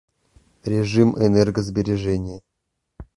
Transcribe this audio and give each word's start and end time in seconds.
Режим 0.65 1.13
энергосбережения 1.21 2.41